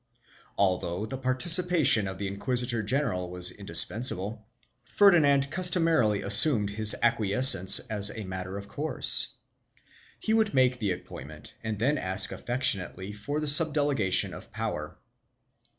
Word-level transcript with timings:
2 0.23 0.25
Although 0.57 1.05
the 1.05 1.17
participation 1.19 2.07
of 2.07 2.17
the 2.17 2.27
inquisitor 2.27 2.81
general 2.81 3.29
was 3.29 3.51
indispensable, 3.51 4.43
Ferdinand 4.83 5.51
customarily 5.51 6.23
assumed 6.23 6.71
his 6.71 6.95
acquiescence 7.03 7.77
as 7.81 8.09
a 8.09 8.23
matter 8.23 8.57
of 8.57 8.67
course; 8.67 9.35
he 10.19 10.33
would 10.33 10.55
make 10.55 10.79
the 10.79 10.91
appointment 10.91 11.53
and 11.63 11.77
then 11.77 11.99
ask 11.99 12.31
affectionately 12.31 13.13
for 13.13 13.39
the 13.39 13.45
subdelega 13.45 14.11
tion 14.11 14.33
of 14.33 14.51
power. 14.51 14.97